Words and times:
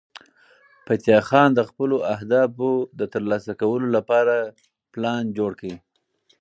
فتح 0.85 1.19
خان 1.29 1.49
د 1.55 1.59
خپلو 1.69 1.97
اهدافو 2.15 2.71
د 2.99 3.01
ترلاسه 3.13 3.51
کولو 3.61 3.87
لپاره 3.97 4.35
پلان 4.93 5.23
جوړ 5.37 5.51
کړ. 5.59 5.71